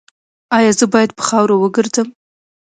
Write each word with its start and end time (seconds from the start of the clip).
ایا 0.57 0.71
زه 0.79 0.85
باید 0.93 1.11
په 1.17 1.23
خاورو 1.29 1.55
وګرځم؟ 1.59 2.07